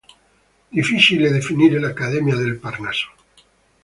[0.77, 3.11] Difficile definire l'Accademia del Parnaso.